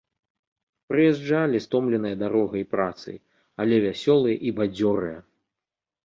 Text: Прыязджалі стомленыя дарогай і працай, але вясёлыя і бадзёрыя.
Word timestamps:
Прыязджалі 0.91 1.57
стомленыя 1.65 2.15
дарогай 2.23 2.63
і 2.65 2.67
працай, 2.71 3.17
але 3.65 3.75
вясёлыя 3.83 4.37
і 4.47 4.55
бадзёрыя. 4.61 5.19